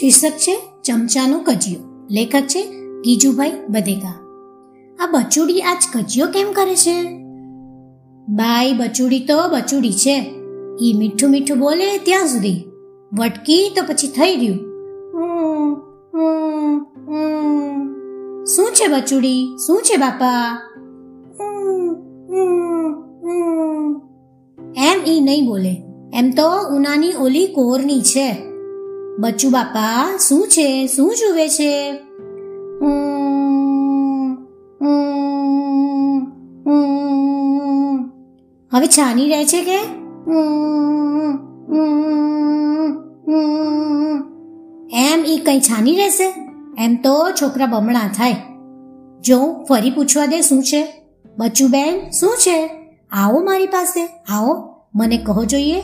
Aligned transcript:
શીર્ષક 0.00 0.30
છે 0.30 0.60
ચમચાનો 0.82 1.38
કજિયો. 1.38 1.80
લેખક 2.10 2.40
છે 2.40 2.62
ગીજુભાઈ 3.00 3.52
બધેકા 3.68 4.12
આ 5.00 5.06
બચુડી 5.10 5.60
આજ 5.60 5.82
કજિયો 5.96 6.26
કેમ 6.26 6.52
કરે 6.52 6.74
છે? 6.76 7.02
બાઈ, 8.28 8.72
બચુડી 8.72 9.20
તો 9.20 9.48
બચુડી 9.48 9.92
છે. 9.92 10.16
એ 10.80 10.92
મીઠું 10.98 11.30
મીઠું 11.30 11.58
બોલે 11.58 11.98
ત્યાં 11.98 12.26
સુધી. 12.26 12.64
વટકી 13.12 13.72
તો 13.76 13.82
પછી 13.82 14.08
થઈ 14.08 14.36
રહ્યું. 14.36 14.58
શું 18.44 18.66
છે 18.72 18.86
બચુડી? 18.86 19.56
શું 19.66 19.82
છે 19.82 19.96
બાપા. 19.96 20.58
એમ 24.76 25.04
ઈ 25.06 25.20
નહીં 25.20 25.46
બોલે. 25.46 25.82
એમ 26.14 26.30
તો 26.30 26.76
ઉનાની 26.76 27.12
ઓલી 27.20 27.46
કોરની 27.46 28.00
છે. 28.00 28.49
બચ્ચુ 29.18 29.50
બાપા, 29.50 30.16
શું 30.16 30.48
છે? 30.48 30.86
શું 30.86 31.14
જુએ 31.14 31.48
છે. 31.48 31.90
હવે 38.72 38.86
છાની 38.86 39.28
રહે 39.28 39.44
છે 39.44 39.64
કે. 39.64 39.76
એમ 44.92 45.24
ઈ 45.26 45.38
કઈ 45.38 45.60
છાની 45.60 45.96
રહેશે? 45.96 46.34
એમ 46.78 46.96
તો 46.96 47.30
છોકરા 47.42 47.66
બમણા 47.66 48.00
થાય. 48.16 48.36
જો 49.20 49.64
ફરી 49.68 49.90
પૂછવા 49.90 50.26
દે 50.26 50.40
શું 50.40 50.62
છે? 50.62 51.06
બચ્ચુ 51.38 51.68
બેન, 51.68 52.10
શું 52.10 52.36
છે? 52.36 52.70
આવો 53.12 53.40
મારી 53.40 53.66
પાસે, 53.66 54.08
આવો. 54.28 54.70
મને 54.94 55.18
કહો 55.18 55.44
જોઈએ. 55.44 55.82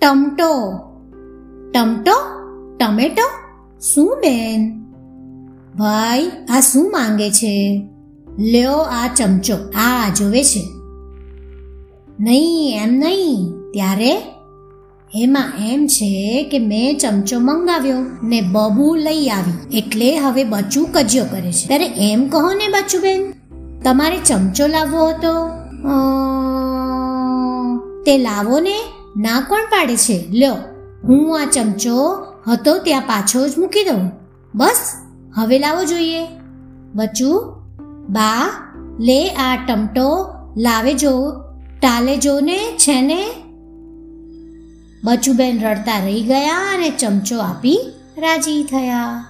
ટમટો. 0.00 0.72
ટમટો? 1.74 2.14
ટમેટો? 2.76 3.30
શું 3.80 4.16
બેન? 4.20 4.84
ભાઈ, 5.78 6.30
આ 6.50 6.60
શું 6.60 6.90
માંગે 6.90 7.30
છે? 7.30 7.88
લ્યો 8.38 8.72
આ 8.72 9.14
ચમચો, 9.16 9.54
આ 9.76 10.08
જોવે 10.18 10.44
છે. 10.44 10.64
નહીં, 12.20 12.82
એમ 12.82 12.94
નહીં. 12.94 13.52
ત્યારે? 13.72 14.22
એમાં 15.14 15.52
એમ 15.68 15.86
છે 15.86 16.42
કે 16.42 16.58
મેં 16.58 16.98
ચમચો 16.98 17.38
મંગાવ્યો 17.38 17.96
ને 18.22 18.40
બબુ 18.40 18.94
લઈ 18.94 19.28
આવી. 19.28 19.78
એટલે 19.78 20.18
હવે 20.18 20.44
બચ્ચું 20.44 20.88
કજ્યો 20.92 21.24
કરે 21.24 21.52
છે. 21.52 21.66
ત્યારે 21.66 21.84
એમ 21.84 22.28
કહો 22.28 22.52
ને 22.52 22.68
બચ્ચું 22.68 23.02
બેન 23.02 23.32
તમારે 23.84 24.18
ચમચો 24.18 24.66
લાવવો 24.66 25.08
હતો? 25.08 25.67
તે 28.04 28.18
લાવો 28.18 28.60
ને 28.60 28.78
ના 29.16 29.40
કોણ 29.40 29.60
પાડે 29.60 29.96
છે? 29.96 30.24
લ્યો, 30.30 30.56
હું 31.04 31.40
આ 31.40 31.44
ચમચો 31.44 32.26
હતો 32.50 32.78
ત્યાં 32.78 33.00
પાછો 33.00 33.48
જ 33.48 33.58
મૂકી 33.58 33.84
દઉં. 33.84 34.10
બસ, 34.54 34.92
હવે 35.34 35.58
લાવો 35.58 35.84
જોઈએ. 35.84 36.26
બચ્ચું, 36.94 37.54
બા, 38.08 38.50
લે 39.00 39.28
આ 39.28 39.56
ટમટો, 39.56 40.26
લાવે 40.56 40.94
જો, 40.94 41.32
ટાલે 41.80 42.16
જો 42.16 42.40
ને 42.40 42.58
છે 42.58 43.00
ને. 43.00 43.24
બચુબેન 45.04 45.60
રડતા 45.60 46.04
રહી 46.04 46.22
ગયા 46.22 46.74
અને 46.74 46.90
ચમચો 46.90 47.38
આપી 47.38 47.80
રાજી 48.18 48.64
થયા. 48.64 49.26